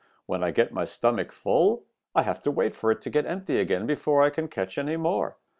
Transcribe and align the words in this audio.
'When 0.25 0.43
I 0.43 0.49
get 0.49 0.71
my 0.73 0.83
stomach 0.83 1.31
full, 1.31 1.85
I 2.15 2.23
have 2.23 2.41
to 2.41 2.49
wait 2.51 2.75
for 2.75 2.89
it 2.89 3.01
to 3.03 3.11
get 3.11 3.27
empty 3.27 3.59
again 3.59 3.85
before 3.85 4.23
I 4.23 4.31
can 4.31 4.47
catch 4.47 4.79
any 4.79 4.97
more. 4.97 5.37